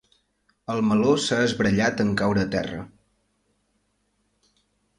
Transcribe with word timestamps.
El 0.75 0.79
meló 0.91 1.11
s'ha 1.25 1.37
esbrellat 1.49 2.01
en 2.05 2.15
caure 2.23 2.47
a 2.47 2.47
terra. 2.57 2.81